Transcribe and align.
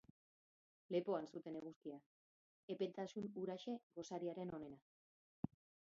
Lepoan 0.95 1.27
zuten 1.33 1.57
eguzkia, 1.59 1.99
epeltasun 2.77 3.29
huraxe 3.43 3.77
gosariaren 4.01 4.55
onena. 4.61 5.55